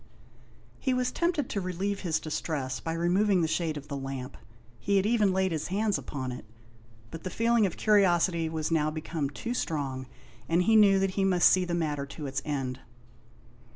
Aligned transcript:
He 0.79 0.95
was 0.95 1.11
tempted 1.11 1.47
to 1.47 1.61
relieve 1.61 1.99
his 1.99 2.19
distress 2.19 2.79
by 2.79 2.93
removing 2.93 3.41
the 3.43 3.47
shade 3.47 3.77
of 3.77 3.87
the 3.87 3.95
lamp; 3.95 4.35
he 4.79 4.95
had 4.97 5.05
even 5.05 5.31
laid 5.31 5.51
his 5.51 5.67
hand 5.67 5.95
upon 5.95 6.31
it, 6.31 6.43
but 7.11 7.23
the 7.23 7.29
feeling 7.29 7.67
of 7.67 7.77
curiosity 7.77 8.49
was 8.49 8.71
now 8.71 8.89
become 8.89 9.29
too 9.29 9.53
strong, 9.53 10.07
and 10.49 10.63
he 10.63 10.75
knew 10.75 10.97
that 10.97 11.11
he 11.11 11.23
must 11.23 11.49
see 11.49 11.65
the 11.65 11.75
matter 11.75 12.07
to 12.07 12.25
its 12.25 12.41
end. 12.43 12.79